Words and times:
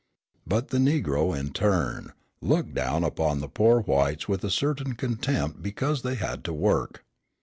But 0.47 0.69
the 0.69 0.79
Negro, 0.79 1.37
in 1.37 1.53
turn, 1.53 2.13
looked 2.41 2.73
down 2.73 3.03
upon 3.03 3.39
the 3.39 3.47
poor 3.47 3.81
whites 3.81 4.27
with 4.27 4.43
a 4.43 4.49
certain 4.49 4.93
contempt 4.95 5.61
because 5.61 6.01
they 6.01 6.15
had 6.15 6.43
to 6.45 6.53
work. 6.53 7.03